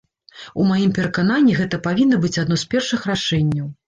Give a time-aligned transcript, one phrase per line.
[0.61, 3.69] У маім перакананні, гэта павінна быць адно з першых рашэнняў.